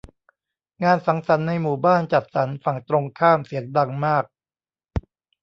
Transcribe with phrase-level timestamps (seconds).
[0.83, 4.23] งานสังสรรค์ในหมู่บ้านจัดสรรฝั่งตรงข้ามเสียงดังมาก